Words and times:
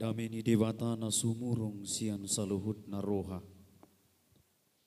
Dameni 0.00 0.40
devatana 0.40 1.12
sumurung 1.12 1.84
sian 1.84 2.24
saluhut 2.24 2.88
naroha. 2.88 3.44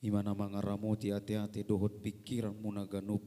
Imana 0.02 0.34
mangaramoti 0.34 1.14
ate-ate 1.14 1.62
dohot 1.62 2.02
pikiran 2.02 2.58
munaganup. 2.58 3.22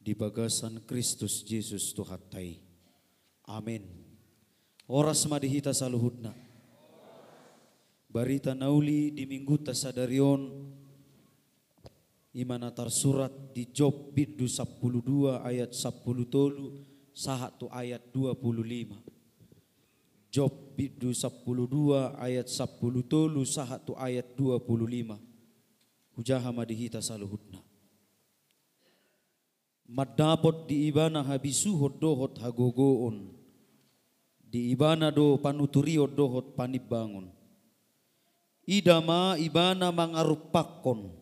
Di 0.00 0.16
bagasan 0.16 0.88
Kristus 0.88 1.44
Yesus 1.44 1.92
Tuhatai. 1.92 2.64
Amin. 3.44 3.84
Oras 4.88 5.28
madihita 5.28 5.76
saluhutna. 5.76 6.32
Barita 8.08 8.56
nauli 8.56 9.12
di 9.12 9.28
minggu 9.28 9.68
tasadarion 9.68 10.48
imana 12.32 12.72
tersurat 12.72 13.52
di 13.52 13.68
Job 13.68 14.16
bidu 14.16 14.48
12 14.48 15.44
ayat 15.44 15.76
10 15.76 15.92
tolu 16.32 16.80
sahatu 17.12 17.68
ayat 17.68 18.00
25. 18.16 19.15
Job 20.36 20.52
bidu 20.76 21.16
12 21.16 22.12
ayat 22.20 22.44
10 22.52 23.08
tolu 23.08 23.40
sahatu 23.48 23.96
ayat 23.96 24.36
25. 24.36 25.16
Hujaha 26.12 26.52
madihita 26.52 27.00
saluhutna. 27.00 27.64
Madapot 29.88 30.68
di 30.68 30.92
ibana 30.92 31.24
habisuhot 31.24 31.96
dohot 31.96 32.36
hagogoon. 32.36 33.32
Di 34.44 34.76
ibana 34.76 35.08
do 35.08 35.40
panuturio 35.40 36.04
dohot 36.04 36.52
panibangun. 36.52 37.32
Idama 38.68 39.40
ibana 39.40 39.88
mangarupakon. 39.88 41.16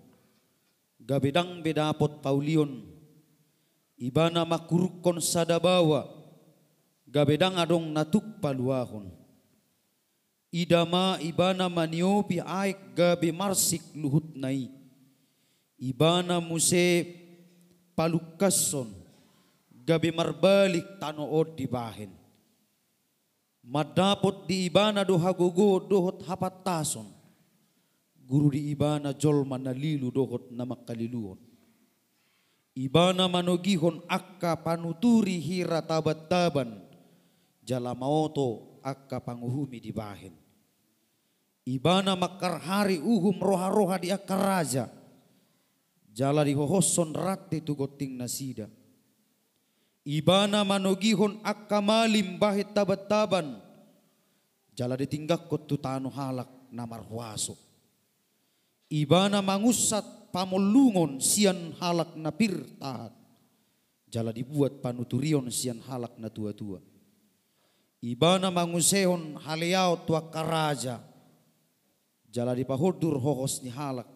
Gabedang 0.98 1.62
bedapot 1.62 2.18
paulion. 2.18 2.82
Ibana 3.94 4.42
makurukon 4.42 5.22
sadabawa. 5.22 6.13
Gabedang 7.14 7.54
adong 7.54 7.94
natuk 7.94 8.42
paluahon. 8.42 9.06
Idama 10.50 11.14
ibana 11.22 11.70
maniopi 11.70 12.42
aik 12.42 12.98
gabe 12.98 13.30
marsik 13.30 13.86
luhut 13.94 14.34
nai. 14.34 14.66
Ibana 15.78 16.42
muse 16.42 17.06
palukason 17.94 18.90
gabi 19.86 20.10
marbalik 20.10 20.98
tanood 20.98 21.54
di 21.54 21.70
bahin. 21.70 22.10
Madapot 23.62 24.50
di 24.50 24.66
ibana 24.66 25.06
do 25.06 25.14
hagogo 25.14 25.86
dohot 25.86 26.18
hapatason. 26.26 27.06
Guru 28.26 28.58
di 28.58 28.74
ibana 28.74 29.14
jol 29.14 29.46
manalilu 29.46 30.10
dohot 30.10 30.50
na 30.50 30.66
makaliluon. 30.66 31.38
Ibana 32.74 33.30
manogihon 33.30 34.02
akka 34.10 34.58
panuturi 34.58 35.38
hira 35.38 35.78
tabat-taban. 35.78 36.90
Jala 37.64 37.96
maoto 37.96 38.78
akka 38.84 39.24
panguhumi 39.24 39.80
di 39.80 39.90
bahin. 39.90 40.36
Ibana 41.64 42.12
makarhari 42.12 43.00
uhum 43.00 43.40
roha-roha 43.40 43.96
di 43.96 44.12
akka 44.12 44.36
raja 44.36 44.84
jala 46.14 46.46
di 46.46 46.54
hohoson 46.54 47.10
rati 47.10 47.58
tu 47.60 47.74
goting 47.74 48.14
nasida. 48.14 48.70
Ibana 50.06 50.62
manogihon 50.62 51.42
akka 51.42 51.82
malim 51.82 52.38
bahit 52.38 52.70
tabat-taban. 52.70 53.58
Jala 54.70 54.94
ditinggak 54.94 55.50
ko 55.50 55.58
tu 55.58 55.74
tano 55.74 56.08
halak 56.14 56.70
na 56.70 56.86
marhuaso. 56.86 57.58
Ibana 58.92 59.42
mangusat 59.42 60.30
pamulungon 60.30 61.18
sian 61.18 61.74
halak 61.82 62.14
na 62.14 62.30
pirtahat. 62.30 63.10
Jala 64.06 64.30
dibuat 64.30 64.78
panuturion 64.78 65.50
sian 65.50 65.82
halak 65.82 66.14
na 66.22 66.30
tua-tua. 66.30 66.78
Ibana 68.04 68.52
mangusehon 68.52 69.40
haliao 69.40 70.04
tua 70.04 70.28
karaja. 70.28 71.00
Jala 72.28 72.52
dipahudur 72.52 73.16
hohos 73.16 73.64
ni 73.64 73.72
halak. 73.72 74.12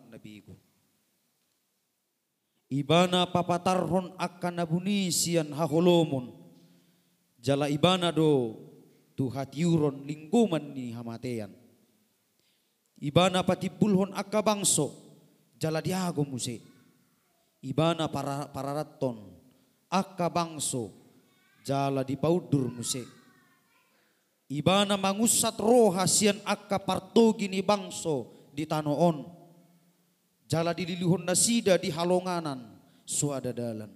Ibana 2.68 3.24
papatarhon 3.32 4.12
akan 4.20 4.54
nabuni 4.60 5.08
sian 5.08 5.56
haholomon. 5.56 6.36
Jala 7.40 7.72
ibana 7.72 8.12
do 8.12 8.60
tuhatiuron 9.16 10.04
lingkuman 10.04 10.76
ni 10.76 10.92
hamatean. 10.92 11.48
Ibana 13.00 13.40
patibulhon 13.40 14.12
akka 14.12 14.44
bangso. 14.44 14.92
Jala 15.56 15.80
diago 15.80 16.28
muse. 16.28 16.60
Ibana 17.64 18.12
para 18.12 18.52
pararaton 18.52 19.32
akka 19.88 20.28
bangso. 20.28 20.92
Jala 21.64 22.04
dipaudur 22.04 22.68
muse. 22.68 23.17
Ibana 24.48 24.96
mangusat 24.96 25.60
roha 25.60 26.08
sian 26.08 26.40
akka 26.48 26.80
partogi 26.80 27.52
ni 27.52 27.60
bangso 27.60 28.48
di 28.56 28.64
tanoon 28.64 29.38
Jala 30.48 30.72
dililihon 30.72 31.28
na 31.28 31.36
sida 31.36 31.76
di 31.76 31.92
halonganan 31.92 32.80
suada 33.04 33.52
dalan. 33.52 33.92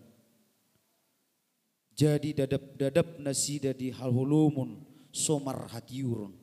Jadi 1.96 2.36
dadap-dadap 2.36 3.24
na 3.24 3.32
sida 3.32 3.72
di 3.72 3.88
halhulumun 3.88 4.84
somar 5.08 5.72
hatiurun. 5.72 6.36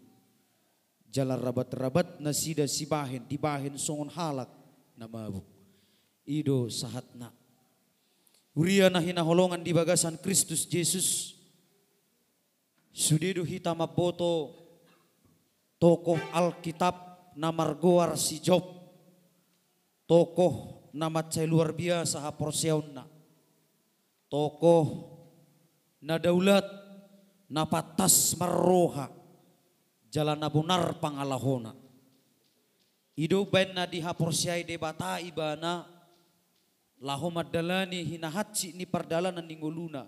Jala 1.14 1.38
rabat-rabat 1.38 2.18
na 2.18 2.34
sida 2.34 2.66
sibahin 2.66 3.30
dibahin 3.30 3.78
songon 3.78 4.10
halak 4.10 4.50
na 4.98 5.06
mabuk. 5.06 5.46
Ido 6.26 6.66
sahatna. 6.74 7.30
Uria 8.58 8.90
na 8.90 9.06
hinaholongan 9.06 9.62
di 9.62 9.78
bagasan 9.78 10.18
Kristus 10.18 10.66
Yesus. 10.66 11.38
Sudido 13.00 13.48
hita 13.48 13.72
maboto 13.72 14.52
tokoh 15.80 16.20
Alkitab 16.36 17.32
na 17.40 17.48
margoar 17.48 18.20
si 18.20 18.44
Job 18.44 18.60
tokoh 20.04 20.84
nama 20.92 21.24
cai 21.24 21.48
luar 21.48 21.72
biasa 21.72 22.20
ha. 22.20 22.36
Tokoh 24.28 24.86
na 26.04 26.20
daulat 26.20 26.68
na 27.48 27.64
patas 27.64 28.36
marroha 28.36 29.08
jalan 30.12 30.36
nabunar 30.36 31.00
pangalahona. 31.00 31.72
Ido 33.16 33.48
ben 33.48 33.80
na 33.80 33.88
diha 33.88 34.12
debata 34.68 35.24
ibana 35.24 35.88
laho 37.00 37.32
madalani 37.32 38.04
hinahatsi 38.04 38.76
ni 38.76 38.84
pardalanan 38.84 39.48
ningoluna. 39.48 40.04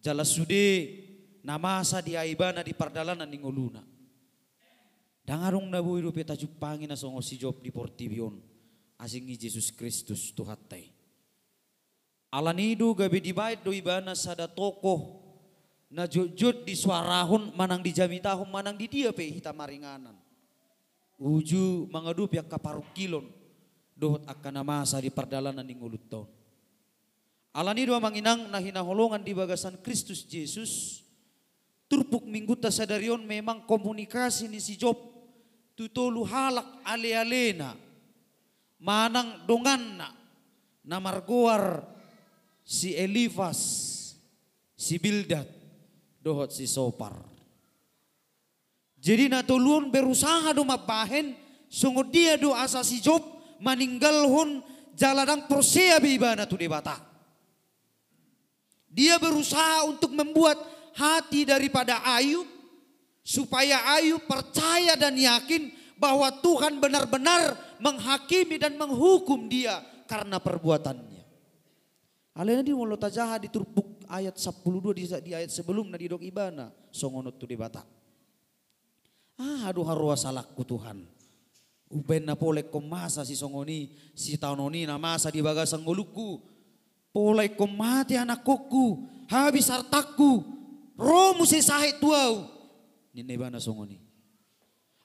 Jala 0.00 0.24
sude 0.24 1.12
namasa 1.44 2.00
di 2.00 2.16
aibana 2.16 2.64
di 2.64 2.72
pardalanan 2.72 3.28
ningoluna. 3.28 3.84
Dangarong 5.24 5.68
na 5.68 5.80
buhay 5.80 6.04
peta 6.12 6.36
jupangin 6.36 6.88
na 6.88 6.96
songo 6.96 7.20
si 7.20 7.36
Job 7.36 7.60
di 7.60 7.72
Portivion 7.72 8.36
asingi 9.00 9.36
Jesus 9.36 9.72
Kristus 9.72 10.32
tuhatai. 10.32 10.92
Alanidu 12.32 12.92
gabi 12.96 13.22
dibait 13.22 13.60
do 13.60 13.70
ibana 13.70 14.12
sada 14.16 14.50
tokoh 14.50 15.22
na 15.92 16.08
jujud 16.08 16.66
di 16.66 16.74
suarahun 16.74 17.54
manang 17.54 17.80
di 17.80 17.94
jamitahun 17.94 18.48
manang 18.50 18.74
di 18.74 18.90
dia 18.90 19.14
pe 19.14 19.22
hita 19.22 19.54
maringanan. 19.54 20.16
Uju 21.14 21.88
mangadup 21.94 22.34
yang 22.34 22.48
kaparukilon 22.50 23.30
dohot 23.94 24.26
akan 24.26 24.66
masa 24.66 24.98
di 24.98 25.08
perdalanan 25.08 25.62
ning 25.62 25.78
ulut 25.78 26.04
taun. 26.10 26.26
Alanidu 27.54 27.94
manginang 28.02 28.50
na 28.50 28.58
hinaholongan 28.58 29.22
di 29.22 29.30
bagasan 29.30 29.78
Kristus 29.78 30.26
Yesus 30.26 31.03
turpuk 31.94 32.26
minggu 32.26 32.58
tasadarion 32.58 33.22
memang 33.22 33.62
komunikasi 33.70 34.50
ni 34.50 34.58
si 34.58 34.74
Job 34.74 34.98
tutolu 35.78 36.26
halak 36.26 36.82
ale-alena 36.82 37.78
manang 38.82 39.46
dongan 39.46 39.82
na 39.94 40.08
na 40.82 40.98
marguar 40.98 41.86
si 42.66 42.92
Elifas, 42.98 43.60
si 44.74 44.98
Bildad, 44.98 45.46
dohot 46.18 46.50
si 46.50 46.66
Sopar. 46.66 47.14
Jadi 48.98 49.28
natulun 49.28 49.92
berusaha 49.92 50.56
do 50.56 50.64
mabahen, 50.64 51.36
sungguh 51.70 52.08
dia 52.10 52.34
do 52.34 52.56
asa 52.56 52.82
si 52.82 52.98
Job 52.98 53.20
maninggal 53.62 54.26
hun 54.26 54.64
jaladang 54.96 55.46
persea 55.46 56.02
bibana 56.02 56.48
tu 56.48 56.58
debata. 56.58 57.00
Dia 58.88 59.16
berusaha 59.22 59.86
untuk 59.88 60.10
membuat 60.10 60.73
hati 60.94 61.46
daripada 61.46 62.00
Ayub 62.06 62.46
supaya 63.20 63.82
Ayub 63.98 64.22
percaya 64.24 64.94
dan 64.94 65.14
yakin 65.18 65.70
bahwa 65.98 66.30
Tuhan 66.42 66.78
benar-benar 66.82 67.58
menghakimi 67.78 68.58
dan 68.58 68.74
menghukum 68.74 69.46
dia 69.46 69.82
karena 70.10 70.38
perbuatannya. 70.38 71.22
Alena 72.34 72.66
di 72.66 72.74
mulut 72.74 72.98
jahat 73.14 73.46
diturpuk 73.46 74.10
ayat 74.10 74.34
12 74.34 74.90
di, 74.90 75.04
di 75.06 75.32
ayat 75.38 75.54
sebelum 75.54 75.86
na 75.86 75.98
dok 75.98 76.18
ibana 76.26 76.74
songonot 76.90 77.38
tu 77.38 77.46
di 77.46 77.54
bata. 77.54 77.86
Ah 79.38 79.70
aduh 79.70 79.86
harua 79.86 80.18
salakku 80.18 80.66
Tuhan. 80.66 81.06
Uben 81.94 82.26
na 82.26 82.34
polek 82.34 82.74
masa 82.82 83.22
si 83.22 83.38
songoni 83.38 83.94
si 84.18 84.34
taunoni 84.34 84.82
na 84.82 84.98
masa 84.98 85.30
di 85.30 85.38
bagasang 85.38 85.86
nguluku. 85.86 86.42
Polek 87.14 87.54
mati 87.70 88.18
anak 88.18 88.42
koku 88.42 89.06
habis 89.30 89.70
hartaku. 89.70 90.42
Romu 90.94 91.42
sesahit 91.42 91.98
tuau. 91.98 92.46
Ni 93.14 93.22
nebana 93.26 93.58
songoni. 93.58 93.98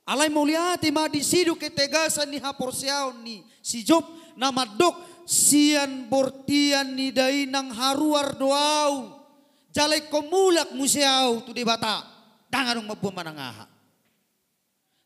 Alay 0.09 0.29
muliati 0.33 0.89
ma 0.89 1.05
di 1.05 1.21
sidu 1.21 1.53
ketegasan 1.53 2.33
ni 2.33 2.41
haporsiaon 2.41 3.21
ni 3.21 3.45
si 3.61 3.85
Job 3.85 4.01
na 4.33 4.49
madok 4.49 4.97
sian 5.29 6.09
bortian 6.09 6.97
ni 6.97 7.13
dainang 7.13 7.69
haruar 7.73 8.33
doau. 8.33 9.21
Jalai 9.69 10.09
komulak 10.09 10.73
musiau 10.73 11.45
tu 11.45 11.53
di 11.53 11.61
bata. 11.61 12.01
Dangarong 12.49 12.89
mabuang 12.89 13.13
manangaha. 13.13 13.69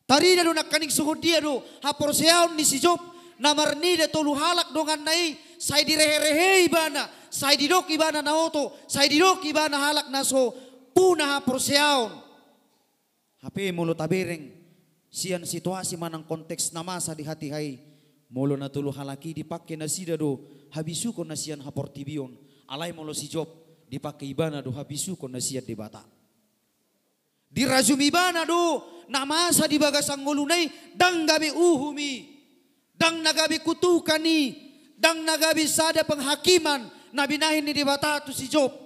Tari 0.08 0.36
na 0.36 0.44
do 0.44 0.56
nakaning 0.56 0.88
suhod 0.92 1.20
dia 1.20 1.40
do 1.40 1.60
haporsiaon 1.84 2.56
ni 2.56 2.64
si 2.64 2.80
Job 2.80 3.00
namarni 3.40 3.96
de 4.00 4.08
tolu 4.08 4.32
halak 4.32 4.72
dongan 4.72 5.00
nai 5.04 5.36
sai 5.58 5.84
direhe-rehe 5.84 6.64
ibana 6.68 7.08
sai 7.30 7.56
didok 7.56 7.90
ibana 7.90 8.22
na 8.22 8.32
oto 8.36 8.72
sai 8.86 9.08
didok 9.10 9.42
ibana 9.44 9.76
halak 9.80 10.06
na 10.08 10.22
so 10.22 10.54
puna 10.94 11.36
haporsiaon. 11.36 12.22
HP 13.42 13.74
mulut 13.74 13.98
tabereng 13.98 14.48
sian 15.10 15.44
situasi 15.44 15.98
manang 16.00 16.24
konteks 16.24 16.72
namasa 16.72 17.12
di 17.12 17.26
hati 17.26 17.50
hai. 17.50 17.76
Molo 18.34 18.56
na 18.56 18.72
tulu 18.72 18.88
halaki 18.90 19.36
dipakai 19.36 19.76
na 19.76 19.86
sida 19.86 20.16
do 20.16 20.40
habisu 20.72 21.12
kon 21.12 21.28
na 21.28 21.36
sian 21.36 21.60
haportibion 21.62 22.34
alai 22.66 22.90
molo 22.90 23.14
si 23.14 23.30
job 23.30 23.46
dipakai 23.86 24.32
ibana 24.32 24.58
do 24.58 24.74
habisu 24.74 25.14
kon 25.14 25.30
na 25.30 25.38
sian 25.38 25.62
di 25.62 25.76
bata. 25.76 26.02
Di 27.46 27.62
rajum 27.62 28.00
ibana 28.00 28.42
do 28.42 28.82
namasa 29.06 29.68
di 29.70 29.78
bagasang 29.78 30.24
ngulunay 30.24 30.96
dang 30.96 31.28
gabi 31.28 31.52
uhumi 31.52 32.42
dang 32.96 33.22
nagabi 33.22 33.62
kutukani 33.62 34.56
dang 34.98 35.22
nagabi 35.22 35.68
sada 35.68 36.02
penghakiman. 36.02 36.90
Na 37.14 37.30
binahin 37.30 37.62
ni 37.62 37.70
di 37.70 37.86
bata 37.86 38.18
tu 38.26 38.34
si 38.34 38.50
job 38.50 38.83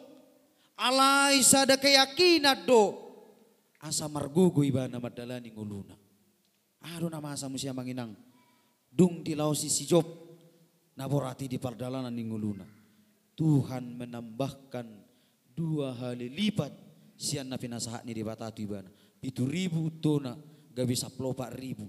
alai 0.79 1.43
sada 1.43 1.75
keyakinan 1.75 2.63
do 2.63 2.95
asa 3.83 4.07
margugo 4.07 4.63
ibana 4.63 5.03
madalani 5.03 5.51
nguluna 5.51 5.99
Aro 6.79 7.11
na 7.11 7.19
masa 7.19 7.51
mo 7.51 7.59
siya 7.59 7.75
manginang. 7.75 8.15
Dung 8.89 9.27
tilaw 9.27 9.51
si 9.55 9.67
si 9.67 9.85
Job. 9.85 10.07
Naborati 10.99 11.47
di 11.47 11.59
pardalanan 11.63 12.15
nguluna. 12.15 12.67
Tuhan 13.39 13.95
menambahkan 13.95 14.87
dua 15.55 15.95
kali 15.95 16.27
lipat 16.27 16.75
siya 17.15 17.47
na 17.47 17.55
pinasahat 17.55 18.03
ni 18.03 18.15
di 18.15 18.23
batatu 18.27 18.63
ibana. 18.63 18.91
Pitu 19.19 19.47
ribu 19.47 19.91
tona 20.03 20.35
gabi 20.75 20.95
saplo 20.99 21.35
pak 21.35 21.55
ribu. 21.55 21.87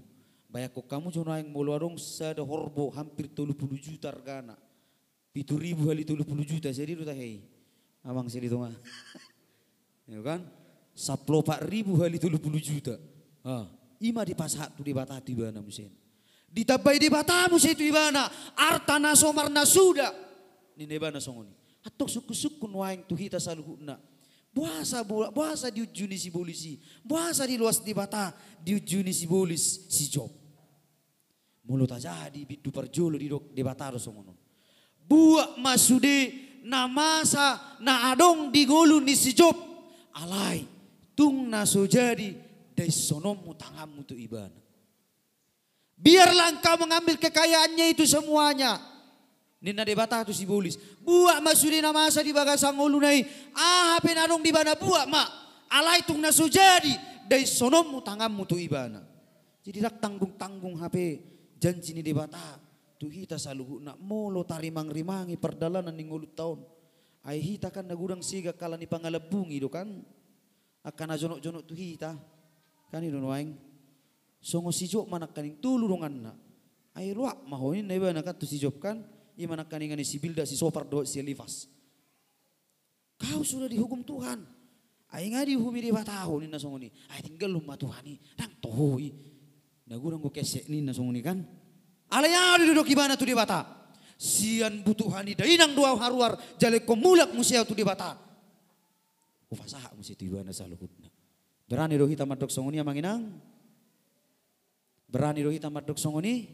Bayak 0.50 0.74
ko 0.74 0.82
kamu 0.82 1.14
cuma 1.14 1.38
yang 1.38 1.50
muluarong 1.54 1.94
sada 1.98 2.42
horbo 2.42 2.90
hampir 2.94 3.30
tolu 3.30 3.54
puluh 3.54 3.78
juta 3.78 4.10
regana. 4.10 4.58
Pitu 5.30 5.58
ribu 5.58 5.90
kali 5.90 6.02
puluh 6.06 6.46
juta 6.46 6.70
jadi 6.70 6.94
lu 6.94 7.06
hei. 7.06 7.42
Amang 8.04 8.32
sini 8.32 8.48
tuh 8.48 8.64
Ya 10.08 10.20
kan? 10.24 10.42
Saplo 10.96 11.40
pak 11.40 11.62
ribu 11.68 11.96
kali 11.96 12.18
tolu 12.18 12.40
puluh 12.42 12.58
juta. 12.58 12.98
Ah. 13.46 13.70
Ima 14.00 14.24
di 14.24 14.34
pasak 14.34 14.74
tu 14.74 14.82
di 14.82 14.96
bata 14.96 15.20
tu 15.20 15.32
ibana 15.32 15.60
musin. 15.60 15.92
Ditabai 16.50 16.98
di 16.98 17.12
bata 17.12 17.46
musin 17.46 17.76
tu 17.76 17.84
ibana. 17.84 18.26
Artana 18.56 19.14
somarna 19.14 19.62
suda. 19.68 20.10
Ni 20.74 20.88
nebana 20.88 21.20
songoni. 21.20 21.52
Atok 21.84 22.08
suku-suku 22.08 22.66
nuaing 22.66 23.06
tu 23.06 23.14
hita 23.14 23.38
saluhuna. 23.38 24.00
Buasa 24.50 25.06
buasa 25.06 25.70
di 25.70 25.84
ujuni 25.84 26.18
si 26.18 26.28
bolisi. 26.28 26.80
Buasa 27.06 27.46
di 27.46 27.54
luas 27.54 27.78
di 27.84 27.94
bata 27.94 28.34
di 28.58 28.74
ujuni 28.74 29.14
si 29.14 29.30
bolis 29.30 29.86
si 29.86 30.10
job. 30.10 30.32
Mulut 31.70 31.92
aja 31.94 32.26
di 32.32 32.42
bidu 32.42 32.74
perjolo 32.74 33.14
di 33.14 33.30
dok 33.30 33.54
di 33.54 33.62
bata 33.62 33.94
songono. 33.94 34.34
Buak 35.06 35.54
masude 35.62 36.49
na 36.64 36.88
masa 36.90 37.58
na 37.80 38.12
adong 38.12 38.52
di 38.52 38.64
golu 38.68 39.00
ni 39.00 39.16
si 39.16 39.32
job. 39.32 39.56
Alai 40.16 40.66
tung 41.16 41.48
na 41.48 41.64
so 41.68 41.84
jadi 41.84 42.34
dari 42.72 42.92
sonomu 42.92 43.52
tanganmu 43.56 44.04
tu 44.08 44.16
ibana. 44.16 44.56
Biarlah 46.00 46.56
engkau 46.56 46.80
mengambil 46.80 47.20
kekayaannya 47.20 47.92
itu 47.92 48.08
semuanya. 48.08 48.80
Nina 49.60 49.84
debata 49.84 50.24
tu 50.24 50.32
si 50.32 50.48
bolis. 50.48 50.80
Buat 51.04 51.44
masudina 51.44 51.92
masa 51.92 52.24
di 52.24 52.32
bagasang 52.32 52.72
ulunai. 52.80 53.20
Ah 53.52 54.00
penadong 54.00 54.40
di 54.40 54.48
bana 54.48 54.72
buat 54.72 55.04
mak. 55.04 55.28
Alai 55.68 56.00
tung 56.08 56.24
nasu 56.24 56.48
jadi. 56.48 56.96
Dari 57.28 57.44
sonomu 57.44 58.00
tanganmu 58.00 58.48
tu 58.48 58.56
ibana. 58.56 59.04
Jadi 59.60 59.84
dak 59.84 60.00
tanggung-tanggung 60.00 60.80
HP 60.80 60.96
janji 61.60 61.92
ni 61.92 62.00
debata. 62.00 62.69
Tu 63.00 63.08
hita 63.08 63.40
saluhu 63.40 63.80
nak 63.80 63.96
molo 63.96 64.44
tarimang 64.44 64.92
rimangi 64.92 65.40
perdalanan 65.40 65.96
ni 65.96 66.04
ngulut 66.04 66.36
tahun. 66.36 66.60
Ai 67.24 67.40
hita 67.40 67.72
kan 67.72 67.88
nagudang 67.88 68.20
siga 68.20 68.52
kala 68.52 68.76
ni 68.76 68.84
pangalabungi 68.84 69.56
do 69.56 69.72
kan. 69.72 69.88
Akan 70.84 71.08
ajonok-jonok 71.08 71.64
tu 71.64 71.72
hita. 71.72 72.12
Kani 72.92 73.08
don 73.08 73.24
waing 73.32 73.56
songo 74.36 74.68
si 74.68 74.84
job 74.84 75.08
mana 75.08 75.24
kaning 75.32 75.56
tulu 75.64 75.88
dongan 75.88 76.12
na. 76.28 76.32
Ay 76.92 77.16
luak 77.16 77.40
mahoin 77.48 77.88
na 77.88 77.96
iba 77.96 78.12
nakat 78.12 78.36
tu 78.36 78.44
si 78.44 78.60
job 78.60 78.76
kan. 78.76 79.00
Iya 79.32 79.48
mana 79.48 79.64
kaning 79.64 79.96
si 80.04 80.20
bilda 80.20 80.44
si 80.44 80.52
sopar 80.52 80.84
do 80.84 81.00
si 81.08 81.24
elifas. 81.24 81.72
Kau 83.16 83.40
sudah 83.40 83.72
dihukum 83.72 84.04
Tuhan. 84.04 84.44
Ay 85.08 85.32
nga 85.32 85.40
dihumi 85.40 85.80
di 85.80 85.88
bataho 85.88 86.44
ni 86.44 86.52
na 86.52 86.60
songo 86.60 86.76
ni. 86.76 86.92
Ay 87.08 87.24
tinggal 87.24 87.48
lumah 87.48 87.80
Tuhan 87.80 88.04
ni. 88.04 88.20
Nang 88.36 88.52
tohoi. 88.60 89.08
Nagurang 89.88 90.20
ko 90.20 90.28
kesek 90.28 90.68
ni 90.68 90.84
na 90.84 90.92
songo 90.92 91.16
ni 91.16 91.24
kan. 91.24 91.40
Alaya 92.10 92.58
duduk 92.58 92.90
ibana 92.90 93.14
tu 93.14 93.22
di 93.22 93.32
bata. 93.32 93.62
Sian 94.20 94.82
butuhan 94.84 95.24
ni 95.24 95.32
dainang 95.32 95.72
dua 95.72 95.96
haruar 95.96 96.36
jale 96.60 96.82
komulak 96.82 97.32
musia 97.32 97.62
tu 97.62 97.72
di 97.72 97.86
bata. 97.86 98.18
Ufasaha 99.48 99.94
musia 99.94 100.18
tu 100.18 100.26
ibana 100.26 100.50
saluhutna. 100.50 101.08
Berani 101.70 101.94
roh 101.94 102.10
kita 102.10 102.26
madok 102.26 102.50
songoni 102.50 102.82
inang. 102.82 103.30
Berani 105.06 105.40
roh 105.46 105.54
kita 105.54 105.70
madok 105.70 105.96
songoni. 105.96 106.50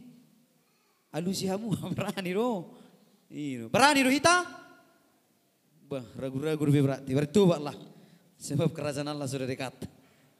Alusihamu 1.16 1.72
berani 1.96 2.32
roh. 2.36 2.76
Iyo. 3.32 3.72
Berani 3.72 4.04
kita. 4.04 4.44
Bah, 5.88 6.04
ragu-ragu 6.20 6.62
lebih 6.68 6.84
berarti. 6.84 7.10
Bertobatlah. 7.16 7.76
Sebab 8.36 8.70
kerajaan 8.76 9.08
Allah 9.08 9.24
sudah 9.24 9.48
dekat. 9.48 9.88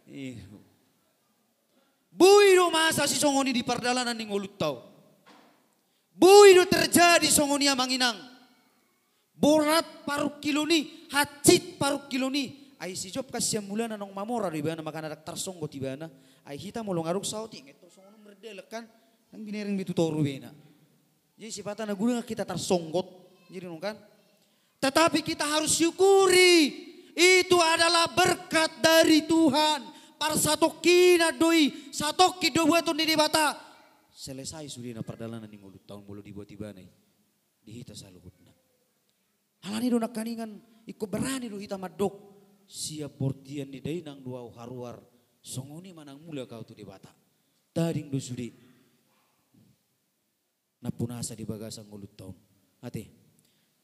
Iyo. 0.05 0.61
Buido 2.13 2.69
masa 2.73 3.09
si 3.09 3.17
songoni 3.17 3.53
di 3.53 3.65
perdalanan 3.65 4.17
ning 4.17 4.33
ulut 4.33 4.57
tau. 4.57 4.96
Buido 6.17 6.65
terjadi 6.65 7.29
songoni 7.29 7.69
inang. 7.69 8.17
Borat 9.37 9.85
paruh 10.09 10.41
kilo 10.41 10.65
ni, 10.65 10.89
hacit 11.13 11.77
paruh 11.77 12.09
kilo 12.09 12.33
ni, 12.33 12.73
ay 12.81 12.97
si 12.97 13.13
Job 13.13 13.29
kasi 13.29 13.61
mula 13.61 13.85
na 13.85 14.01
nung 14.01 14.17
mamora 14.17 14.49
di 14.49 14.65
ba 14.65 14.73
na 14.73 14.81
makanadak 14.81 15.25
tarsong 15.25 15.61
ko 15.61 15.69
tiba 15.69 15.93
na. 15.93 16.09
Ay 16.45 16.57
hita 16.57 16.81
mo 16.81 16.97
long 16.97 17.05
arok 17.05 17.25
sa 17.25 17.45
uting 17.45 17.69
ito 17.69 17.85
so 17.93 18.01
nung 18.05 18.25
merdelak 18.25 18.69
kan 18.69 18.89
ang 19.33 19.43
biniring 19.45 19.77
bitutoro 19.77 20.21
na. 20.21 20.53
Jadi 21.37 21.53
sifatan 21.53 21.93
na 21.93 21.95
gula 21.97 22.25
kita 22.25 22.49
tarsonggot 22.49 23.05
jadi 23.53 23.69
kan? 23.77 23.97
Tetapi 24.81 25.21
kita 25.21 25.45
harus 25.45 25.77
syukuri 25.77 26.73
itu 27.17 27.57
adalah 27.61 28.09
berkat 28.13 28.81
dari 28.81 29.25
Tuhan. 29.25 29.97
Para 30.17 30.37
satu 30.41 30.81
kina 30.81 31.29
doi 31.29 31.93
satu 31.93 32.41
kido 32.41 32.65
buat 32.65 32.89
di 32.89 33.17
bata 33.17 33.66
selesai 34.17 34.73
sudah 34.73 34.97
na 34.97 35.05
perdalanan 35.05 35.45
ni 35.45 35.61
mulut 35.61 35.85
tahun 35.85 36.01
bulu 36.01 36.25
dibuat 36.25 36.49
tiba 36.49 36.73
nih 36.73 36.89
dihita 37.61 37.93
saluhutna 37.93 38.57
halani 39.67 39.93
do 39.93 39.99
nakaningan 39.99 40.51
ikut 40.87 41.09
berani 41.11 41.51
do 41.51 41.59
hita 41.59 41.75
madok. 41.77 42.35
Siap 42.67 43.15
portian 43.15 43.71
di 43.71 43.79
dainang 43.79 44.23
dua 44.23 44.43
haruar 44.59 44.99
songoni 45.39 45.95
manang 45.95 46.19
mulia 46.19 46.51
kau 46.51 46.67
tu 46.67 46.75
di 46.75 46.83
bata. 46.83 47.15
Taring 47.71 48.11
do 48.11 48.19
sudi 48.19 48.51
napunasa 50.83 51.39
di 51.39 51.47
bagasang 51.47 51.87
ngulut 51.87 52.13
tahun. 52.19 52.37
Ate 52.83 53.05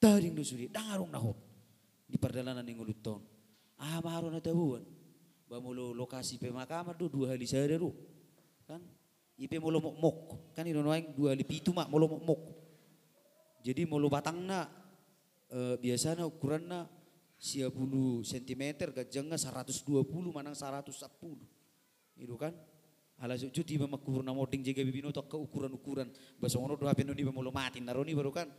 taring 0.02 0.34
do 0.34 0.42
sudi 0.42 0.66
dangarong 0.66 1.10
nahop 1.14 1.38
di 2.10 2.18
perdalanan 2.18 2.66
yang 2.66 2.82
ngulut 2.82 2.98
tahun. 3.02 3.22
Ah 3.78 4.02
maro 4.02 4.30
na 4.30 4.42
tahuan 4.42 4.82
bamulo 5.46 5.94
lokasi 5.94 6.42
pemakaman 6.42 6.98
do 6.98 7.06
dua 7.06 7.34
hari 7.34 7.46
saya 7.46 7.78
do. 7.78 7.94
Kan 8.66 8.82
ipe 9.42 9.58
molo 9.58 9.82
mok 9.82 9.96
mok. 9.98 10.18
Kan 10.54 10.70
ino 10.70 10.80
noaing 10.86 11.10
dua 11.18 11.34
hari 11.34 11.42
pitu 11.42 11.74
mak 11.74 11.90
molo 11.90 12.06
mok 12.06 12.22
mok. 12.22 12.40
Jadi 13.66 13.82
molo 13.86 14.06
batang 14.06 14.38
na 14.38 14.70
e, 15.50 15.78
biasanya 15.82 16.22
ukuran 16.26 16.62
na 16.66 16.80
sia 17.42 17.66
puluh 17.66 18.22
sentimeter 18.22 18.94
gajangnya 18.94 19.34
120 19.34 20.06
manang 20.30 20.54
110 20.54 20.94
itu 22.22 22.34
kan? 22.38 22.54
Ala 23.22 23.38
cuti 23.38 23.78
mamakur 23.78 24.22
na 24.22 24.34
moding 24.34 24.62
jaga 24.66 24.82
bibino 24.82 25.10
tak 25.14 25.30
ke 25.30 25.38
ukuran-ukuran. 25.38 26.10
Basa 26.38 26.58
ngono 26.58 26.74
do 26.74 26.86
hape 26.86 27.06
di 27.06 27.22
mamulo 27.22 27.54
mati 27.54 27.78
naroni 27.78 28.14
baru 28.14 28.34
kan? 28.34 28.50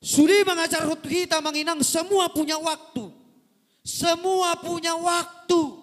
Sudi 0.00 0.40
mengajar 0.48 0.88
kita 1.04 1.44
menginang 1.44 1.80
semua 1.84 2.32
punya 2.32 2.56
waktu. 2.56 3.12
Semua 3.84 4.56
punya 4.60 4.96
waktu 4.96 5.79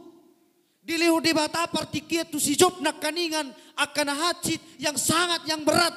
dilihu 0.88 1.20
di 1.20 1.36
bata 1.36 1.68
partikia 1.68 2.24
tu 2.24 2.40
si 2.40 2.56
job 2.56 2.80
nak 2.80 3.04
kaningan 3.04 3.52
akan 3.76 4.08
hajit 4.16 4.64
yang 4.80 4.96
sangat 4.96 5.44
yang 5.44 5.68
berat 5.68 5.92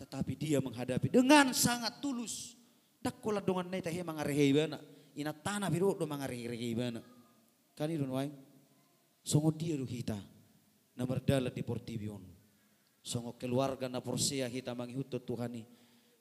tetapi 0.00 0.32
dia 0.32 0.64
menghadapi 0.64 1.12
dengan 1.12 1.52
sangat 1.52 2.00
tulus 2.00 2.56
dak 3.04 3.20
kola 3.20 3.44
dongan 3.44 3.68
nai 3.68 3.84
tahe 3.84 4.00
mangarehe 4.00 4.48
bana 4.56 4.80
ina 5.20 5.34
tanah 5.34 5.68
biru 5.70 5.96
do 5.96 6.06
mangari 6.06 6.46
regi 6.46 6.72
bana. 6.74 7.02
Kan 7.74 7.90
itu 7.90 8.06
wae. 8.06 8.30
Songo 9.20 9.52
dia 9.52 9.76
do 9.76 9.84
hita 9.84 10.18
na 10.96 11.04
merdala 11.04 11.50
di 11.50 11.60
portibion. 11.60 12.22
Songo 13.00 13.36
keluarga 13.36 13.88
na 13.88 14.00
porsea 14.00 14.48
hita 14.48 14.76
mangihut 14.76 15.12
Tuhani. 15.24 15.64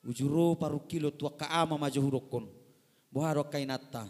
Ujuro 0.04 0.56
paru 0.56 0.88
kilo 0.88 1.12
tua 1.12 1.36
kaama 1.36 1.76
maju. 1.76 2.00
Buharo 3.12 3.44
kainata. 3.52 4.08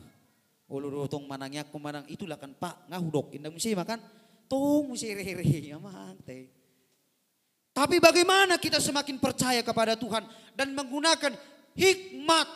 Ulu 0.70 1.10
tong 1.10 1.26
manangnya 1.26 1.66
aku 1.66 1.82
manang 1.82 2.06
itulah 2.06 2.38
kan 2.38 2.54
pak 2.54 2.86
ngahudok 2.94 3.34
indang 3.34 3.58
mesti 3.58 3.74
makan 3.74 3.98
tong 4.46 4.94
mesti 4.94 5.18
rehe 5.18 5.74
amang 5.74 6.14
teh. 6.22 6.46
Tapi 7.74 7.98
bagaimana 7.98 8.62
kita 8.62 8.78
semakin 8.78 9.18
percaya 9.18 9.66
kepada 9.66 9.98
Tuhan 9.98 10.22
dan 10.54 10.78
menggunakan 10.78 11.34
hikmat 11.74 12.48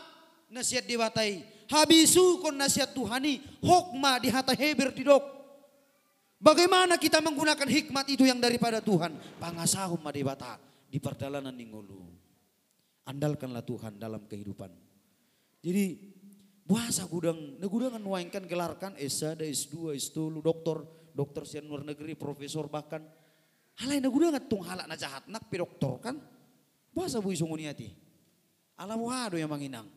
nasihat 0.53 0.86
diwatai. 0.86 1.41
Habisu 1.74 2.43
kon 2.43 2.53
nasihat 2.53 2.93
Tuhani 2.93 3.41
hokma 3.65 4.22
di 4.22 4.29
hata 4.29 4.53
heber 4.53 4.93
dok. 4.93 5.24
Bagaimana 6.38 7.00
kita 7.00 7.24
menggunakan 7.24 7.65
hikmat 7.65 8.05
itu 8.12 8.27
yang 8.27 8.38
daripada 8.38 8.84
Tuhan? 8.84 9.15
Pangasahum 9.39 9.98
madibata 10.03 10.60
di 10.91 11.00
perjalanan 11.00 11.55
ningolu. 11.55 12.03
Andalkanlah 13.08 13.63
Tuhan 13.63 13.96
dalam 13.96 14.27
kehidupan. 14.27 14.70
Jadi 15.63 15.86
Buasa 16.63 17.03
gudang, 17.12 17.60
na 17.60 17.67
gudangan 17.67 18.00
nuaingkan 18.00 18.48
gelarkan 18.48 18.96
S1, 18.96 19.43
S2, 19.43 20.00
S2, 20.00 20.39
dokter, 20.39 20.79
dokter 21.12 21.43
sian 21.43 21.67
luar 21.67 21.84
negeri, 21.84 22.15
profesor 22.15 22.72
bahkan. 22.72 23.03
Halai 23.84 24.00
na 24.00 24.08
gudangan 24.08 24.43
tung 24.48 24.63
halak 24.63 24.88
na 24.88 24.96
jahat 24.96 25.27
nak 25.27 25.51
pi 25.51 25.60
doktor 25.60 26.00
kan. 26.00 26.15
Buasa 26.96 27.20
bui 27.20 27.36
sunguniati. 27.36 27.91
Alam 28.79 29.12
wado 29.12 29.36
yang 29.36 29.51
manginang. 29.51 29.89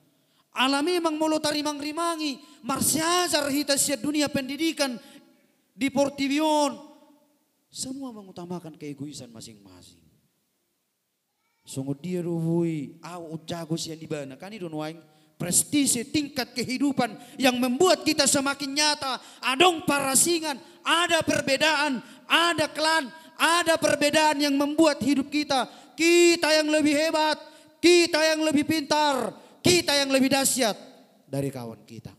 Alami 0.56 0.96
memang 0.96 1.20
molo 1.20 1.37
tarimang 1.37 1.76
rimangi, 1.76 2.40
marsiajar 2.64 3.44
hita 3.52 3.76
siat 3.76 4.00
dunia 4.00 4.26
pendidikan 4.32 4.96
di 5.76 5.92
Portivion. 5.92 6.73
Semua 7.68 8.08
mengutamakan 8.11 8.75
keegoisan 8.80 9.28
masing-masing. 9.28 10.00
Sungguh 11.66 11.99
dia 11.99 12.25
ruhui, 12.25 12.96
au 13.04 13.37
jago 13.44 13.76
sian 13.76 14.00
di 14.00 14.08
bana. 14.08 14.40
Kan 14.40 14.56
itu 14.56 14.64
nuaing, 14.64 14.96
prestise 15.37 16.09
tingkat 16.09 16.57
kehidupan 16.57 17.12
yang 17.37 17.57
membuat 17.61 18.02
kita 18.02 18.25
semakin 18.25 18.73
nyata. 18.73 19.21
Adong 19.45 19.85
parasingan, 19.85 20.57
ada 20.83 21.21
perbedaan, 21.23 22.00
ada 22.26 22.66
klan, 22.73 23.09
ada 23.37 23.76
perbedaan 23.76 24.40
yang 24.40 24.57
membuat 24.57 25.00
hidup 25.05 25.28
kita. 25.28 25.69
Kita 25.97 26.52
yang 26.52 26.69
lebih 26.69 26.93
hebat, 26.93 27.40
kita 27.81 28.21
yang 28.21 28.45
lebih 28.45 28.64
pintar, 28.69 29.33
kita 29.64 29.97
yang 29.97 30.12
lebih 30.12 30.28
dahsyat 30.33 30.76
dari 31.28 31.49
kawan 31.49 31.85
kita. 31.85 32.12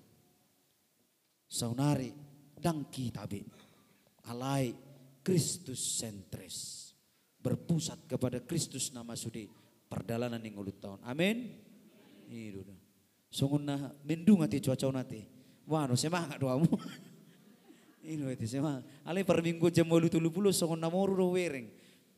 Saunari 1.48 2.12
dan 2.58 2.90
kita 2.90 3.26
be. 3.30 3.46
Alai 4.28 4.74
Kristus 5.24 6.02
sentris. 6.02 6.90
Berpusat 7.38 8.10
kepada 8.10 8.44
Kristus 8.44 8.92
nama 8.92 9.16
sudi 9.16 9.48
perjalanan 9.88 10.42
yang 10.44 10.60
ulut 10.60 10.78
tahun. 10.84 11.00
Amin. 11.08 11.56
Ini 12.28 12.77
Sungun 13.38 13.70
na 13.70 13.94
mendung 14.01 14.41
ati 14.41 14.58
cuaca 14.58 14.89
nati. 14.89 15.22
Wah, 15.70 15.86
no 15.86 15.94
semangat 15.94 16.41
doamu. 16.41 16.65
Ini 18.01 18.34
itu 18.34 18.58
semangat. 18.58 18.82
Ale 19.06 19.22
per 19.22 19.46
minggu 19.46 19.70
jam 19.70 19.86
bolu 19.86 20.10
tulu 20.10 20.34
puluh 20.34 20.50
sungun 20.50 20.82
na 20.82 20.89
moru 20.89 21.13
do. 21.13 21.38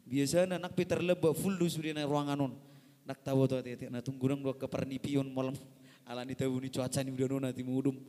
Biasa 0.07 0.47
na 0.47 0.55
nak 0.55 0.79
peter 0.79 1.03
leba 1.03 1.35
full 1.35 1.59
du 1.59 1.67
suri 1.67 1.91
na 1.91 2.07
ruangan 2.07 2.39
on. 2.39 2.55
Nak 3.03 3.19
tahu 3.19 3.51
tu 3.51 3.59
ati 3.59 3.91
na 3.91 3.99
tunggurang 3.99 4.39
dua 4.39 4.55
kepernipion 4.55 5.27
malam. 5.27 5.59
Ala 6.07 6.23
ni 6.23 6.39
tahu 6.39 6.55
ni 6.63 6.71
cuaca 6.71 7.03
ni 7.03 7.11
udah 7.11 7.51
nanti 7.51 7.67
mudum. 7.67 7.99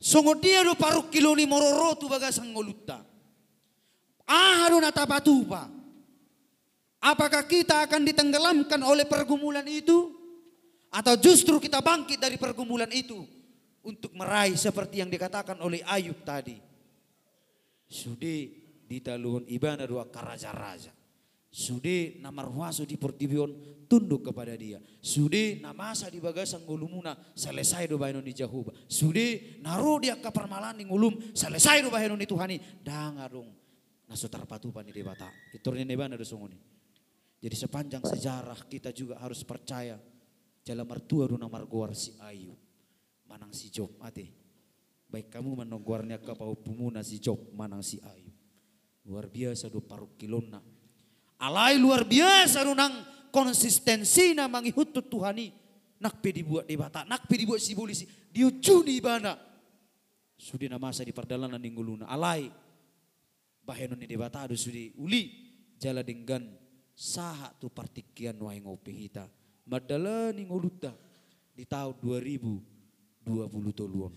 Sungun 0.00 0.40
dia 0.40 0.64
do 0.64 0.72
paru 0.80 1.12
kilo 1.12 1.36
ni 1.36 1.44
mororo 1.44 1.92
tu 2.00 2.08
bagasang 2.08 2.56
ngoluta. 2.56 3.04
Ah, 4.24 4.72
na 4.72 4.88
tapatupa. 4.88 5.68
Apakah 7.04 7.44
kita 7.44 7.84
akan 7.84 8.00
ditenggelamkan 8.00 8.80
oleh 8.80 9.04
pergumulan 9.04 9.68
itu? 9.68 10.13
Atau 10.94 11.18
justru 11.18 11.58
kita 11.58 11.82
bangkit 11.82 12.22
dari 12.22 12.38
pergumulan 12.38 12.86
itu 12.94 13.26
untuk 13.82 14.14
meraih 14.14 14.54
seperti 14.54 15.02
yang 15.02 15.10
dikatakan 15.10 15.58
oleh 15.58 15.82
Ayub 15.90 16.22
tadi. 16.22 16.54
Sude 17.90 18.36
ditaluhun 18.86 19.42
ibana 19.50 19.90
dua 19.90 20.06
karaja-raja. 20.06 20.94
Sude 21.54 22.18
namarhuaso 22.22 22.86
di 22.86 22.94
portibion 22.94 23.50
tunduk 23.90 24.30
kepada 24.30 24.54
dia. 24.54 24.78
Sude 25.02 25.58
namasa 25.58 26.10
di 26.10 26.22
bagasang 26.22 26.62
ngulumuna 26.62 27.14
selesai 27.34 27.90
do 27.90 27.98
ni 28.22 28.30
Jahuba. 28.30 28.70
Sude 28.86 29.58
naro 29.62 29.98
dia 29.98 30.14
ke 30.18 30.30
permalan 30.30 30.78
ni 30.78 30.86
ngulum 30.86 31.34
selesai 31.34 31.82
do 31.82 31.90
baino 31.90 32.14
ni 32.14 32.26
Tuhani. 32.26 32.58
Dangarung 32.82 33.50
naso 34.06 34.30
tarpatupan 34.30 34.86
ni 34.86 34.94
debata. 34.94 35.26
Iturnya 35.54 35.82
nebana 35.82 36.14
do. 36.14 36.26
Jadi 37.42 37.54
sepanjang 37.58 38.02
sejarah 38.02 38.58
kita 38.70 38.90
juga 38.94 39.18
harus 39.22 39.42
percaya 39.46 39.94
Jala 40.64 40.88
mertua 40.88 41.28
runa 41.28 41.44
marguar 41.44 41.92
si 41.92 42.16
Ayu. 42.24 42.56
Manang 43.28 43.52
si 43.52 43.68
Job 43.68 44.00
ate. 44.00 44.32
Baik 45.12 45.28
kamu 45.28 45.60
menongguarnya 45.60 46.16
ke 46.24 46.32
pumuna 46.64 47.04
si 47.04 47.20
Job 47.20 47.36
manang 47.52 47.84
si 47.84 48.00
Ayu. 48.00 48.32
Luar 49.04 49.28
biasa 49.28 49.68
do 49.68 49.84
paru 49.84 50.16
kilona. 50.16 50.64
Alai 51.36 51.76
luar 51.76 52.08
biasa 52.08 52.64
runang 52.64 53.04
konsistensi 53.28 54.32
na 54.32 54.48
mangihutut 54.48 55.04
Tuhani. 55.12 55.52
Nak 56.00 56.24
pe 56.24 56.32
dibuat 56.32 56.64
di 56.64 56.76
bata, 56.80 57.04
nak 57.04 57.28
pe 57.28 57.36
dibuat 57.36 57.60
si 57.60 57.76
polisi. 57.76 58.08
Dia 58.32 58.48
cuni 58.48 59.04
bana. 59.04 59.36
Sudi 60.34 60.66
na 60.66 60.80
masa 60.80 61.04
di 61.04 61.12
perdalanan 61.12 61.60
ningguluna. 61.60 62.08
Alai. 62.08 62.48
Bahenon 63.64 64.00
ni 64.00 64.08
debata 64.08 64.48
adu 64.48 64.56
sudi 64.56 64.96
uli. 64.96 65.44
Jala 65.76 66.00
dengan 66.00 66.40
saha 66.96 67.52
tu 67.60 67.68
partikian 67.68 68.40
wai 68.40 68.60
ngopi 68.64 68.92
hita 69.04 69.28
madalani 69.64 70.44
ngoluta 70.44 70.92
di 71.56 71.64
tahun 71.64 71.96
2020 72.00 73.24
toluan. 73.76 74.12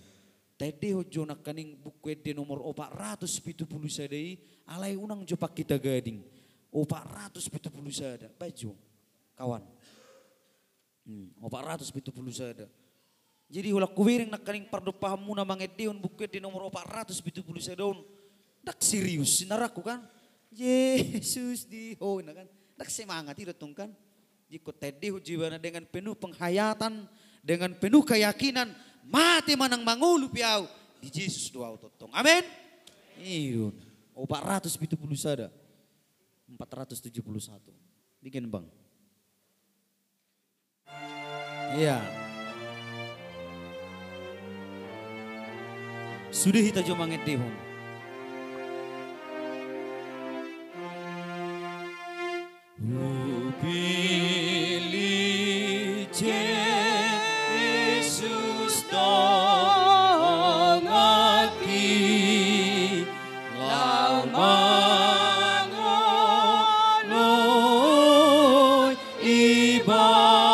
Tadi 0.58 0.89
hojo 0.89 1.22
nak 1.22 1.46
kaning 1.46 1.77
buku 1.77 2.18
ede 2.18 2.34
nomor 2.34 2.66
opak 2.66 2.89
ratus 2.98 3.38
pitu 3.38 3.70
puluh 3.70 3.89
sadai 3.94 4.42
alai 4.66 4.98
unang 4.98 5.22
jopak 5.22 5.54
kita 5.54 5.77
gading. 5.77 6.25
Opak 6.74 7.06
ratus 7.06 7.46
pitu 7.46 7.70
puluh 7.70 7.94
sada 7.94 8.25
baju 8.34 8.74
kawan. 9.38 9.63
Hmm, 11.06 11.30
opak 11.46 11.62
ratus 11.62 11.94
pitu 11.94 12.10
puluh 12.10 12.34
sada 12.34 12.66
jadi 13.48 13.72
ulah 13.72 13.88
kuwiring 13.88 14.27
nak 14.27 14.44
kaning 14.44 14.68
pardo 14.68 14.92
pahamu 14.92 15.32
na 15.32 15.48
mangedeon 15.48 15.96
buku 15.96 16.27
ede 16.27 16.44
nomor 16.44 16.68
opak 16.68 16.84
ratus 16.84 17.24
pitu 17.24 17.39
puluh 17.39 17.63
sadaun 17.63 18.04
dak 18.60 18.75
serius 18.84 19.39
sinaraku 19.39 19.80
kan? 19.80 20.04
Yesus 20.51 21.63
di 21.63 21.96
ho 21.96 22.20
kan? 22.20 22.48
Dak 22.75 22.92
semangat 22.92 23.39
itu 23.39 23.56
kan 23.72 23.88
jika 24.48 24.72
tadi 24.72 25.12
jiwana 25.20 25.60
dengan 25.60 25.84
penuh 25.84 26.16
penghayatan, 26.16 27.04
dengan 27.44 27.72
penuh 27.75 28.04
keyakinan, 28.04 28.72
mati 29.04 29.60
manang 29.60 29.84
mangulu 29.84 30.32
piau 30.32 30.68
di 31.04 31.12
Yesus 31.12 31.51
doa 31.51 31.75
totong. 31.75 32.12
Amin. 32.16 32.44
Iya. 33.20 33.72
470 34.16 34.98
sada. 35.20 35.48
471. 36.48 37.75
Bikin 38.24 38.50
bang. 38.50 38.66
Iya. 41.77 42.00
Sudah 46.32 46.62
kita 46.63 46.82
jom 46.82 46.98
manget 46.98 47.22
born. 69.88 70.47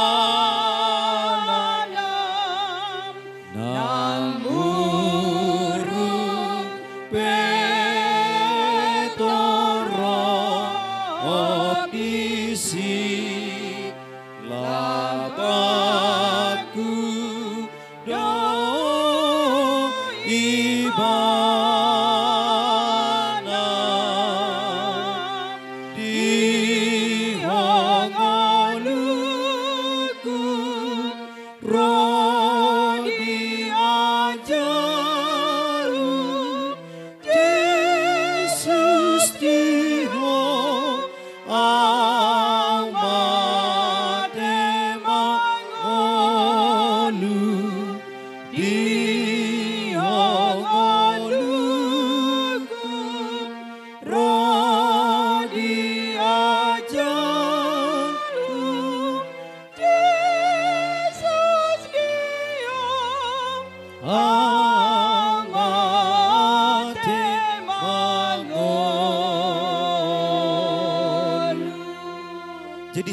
Jadi 64.04 64.12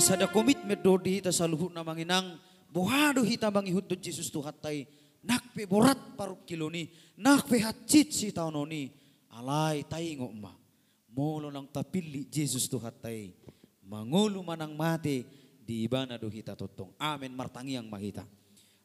sada 0.02 0.26
komitmen 0.26 0.74
dodi 0.82 1.22
tasaluhu 1.22 1.70
namanginang. 1.70 2.34
Buhadu 2.74 3.22
hitabang 3.22 3.62
bangi 3.66 3.74
hutu 3.74 3.94
Jesus 3.94 4.34
tu 4.34 4.42
hatai 4.42 4.90
nak 5.22 5.54
pe 5.54 5.62
borat 5.62 5.98
paruk 6.18 6.42
kiloni 6.42 6.90
nak 7.18 7.46
pe 7.46 7.62
hatcit 7.62 8.10
si 8.10 8.34
tahunoni 8.34 8.90
alai 9.34 9.86
tai 9.86 10.14
ngoma 10.18 10.54
molo 11.14 11.50
nang 11.50 11.70
tapili 11.70 12.26
Jesus 12.30 12.66
tu 12.66 12.78
hatai 12.82 13.34
mangulu 13.86 14.42
manang 14.42 14.74
mati 14.74 15.22
di 15.62 15.86
ibana 15.86 16.18
do 16.18 16.26
hita 16.26 16.58
totong. 16.58 16.90
Amen. 16.98 17.30
Martangi 17.30 17.78
yang 17.78 17.86
mahita 17.86 18.26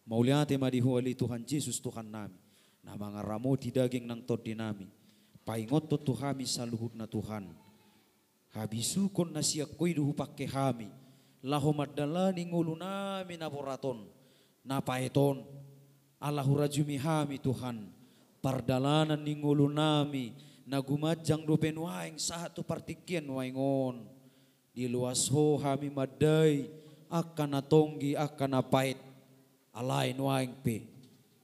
mauliate 0.05 0.55
madihuali 0.55 1.17
Tuhan 1.17 1.43
Jesus 1.43 1.81
Tuhan 1.81 2.07
nami 2.07 2.37
na 2.85 2.93
mga 2.95 3.25
ramo 3.25 3.57
di 3.57 3.73
daging 3.73 4.05
ng 4.05 4.21
todi 4.23 4.53
nami 4.53 4.87
paingot 5.41 5.89
to 5.89 5.97
tuhami 5.99 6.45
sa 6.45 6.65
luhut 6.65 6.93
na 6.93 7.09
Tuhan 7.09 7.65
Habisukon 8.55 9.35
na 9.35 9.43
siya 9.43 9.67
ko'y 9.67 9.99
duhupak 9.99 10.31
kami. 10.47 10.87
Laho 11.43 11.75
madala 11.75 12.31
ngulu 12.31 12.79
namin 12.79 13.43
aboraton. 13.43 14.07
Napaiton. 14.63 15.43
Alahura 16.23 16.71
jumihami 16.71 17.35
Tuhan. 17.43 17.91
Pardalanan 18.39 19.19
ni 19.19 19.35
ngulu 19.35 19.67
nami. 19.67 20.31
Nagumadjang 20.63 21.43
dupen 21.43 21.75
waing 21.83 22.15
sahat 22.15 22.55
tu 22.55 22.63
partikyan 22.63 23.27
waingon. 23.27 24.07
Di 24.71 24.87
luas 24.87 25.27
ho 25.27 25.59
hami 25.59 25.91
maday. 25.91 26.71
Akan 27.11 27.59
natonggi 27.59 28.15
akan 28.15 28.55
napait. 28.55 28.97
Alain 29.75 30.15
waing 30.15 30.55
pe. 30.63 30.87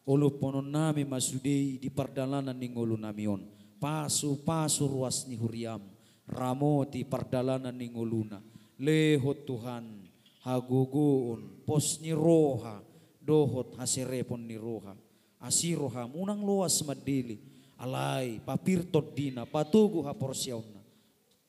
Ulu 0.07 0.39
ponon 0.39 0.71
nami 0.71 1.03
masudei 1.03 1.77
di 1.77 1.91
pardalanan 1.91 2.55
ni 2.55 2.71
ngulu 2.71 2.95
namion. 2.95 3.43
Pasu-pasu 3.77 4.88
ruas 4.88 5.27
ni 5.27 5.35
huriam. 5.35 5.83
Ramoti 6.31 7.03
pardalanan 7.03 7.75
ni 7.75 7.91
nguluna 7.91 8.39
lehot 8.81 9.45
Tuhan 9.45 10.09
haguguun 10.41 11.61
pos 11.63 12.01
ni 12.01 12.11
roha. 12.11 12.81
Dohot 13.21 13.77
hasirepon 13.77 14.50
ni 14.50 14.57
roha. 14.57 14.97
Asiroha 15.38 16.09
munang 16.09 16.41
luas 16.41 16.81
madili. 16.81 17.38
Alai 17.81 18.41
papirtot 18.41 19.13
dina 19.17 19.45
patugu 19.50 20.05
ha 20.05 20.13
porsyauna 20.13 20.81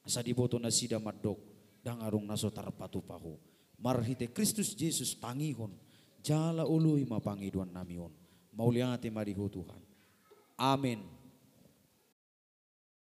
asa 0.05 0.25
diboto 0.25 0.57
na 0.61 0.73
sida 0.73 0.97
madok. 0.97 1.41
Dangarung 1.83 2.25
naso 2.25 2.49
tarpatupahu 2.49 3.37
marhite 3.83 4.31
Kristus 4.31 4.73
Jesus 4.79 5.19
tangihon 5.19 5.75
jala 6.23 6.65
ului 6.65 7.05
mapangiduan 7.09 7.69
namion 7.73 8.11
mauliati 8.51 9.11
marihu 9.11 9.49
Tuhan. 9.49 9.83
Amin 10.57 10.99